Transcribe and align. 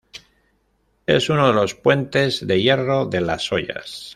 Es 1.05 1.29
uno 1.29 1.45
de 1.45 1.53
los 1.53 1.75
puentes 1.75 2.47
de 2.47 2.59
hierro 2.59 3.05
de 3.05 3.21
Las 3.21 3.51
Hoyas. 3.51 4.09